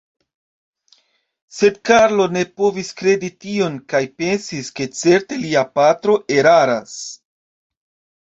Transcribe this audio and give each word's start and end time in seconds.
Sed 1.57 1.75
Karlo 1.89 2.23
ne 2.37 2.41
povis 2.61 2.89
kredi 3.01 3.29
tion 3.45 3.75
kaj 3.93 4.01
pensis, 4.21 4.71
ke 4.79 4.87
certe 5.01 5.39
lia 5.43 5.63
patro 5.77 6.17
eraras. 6.39 6.97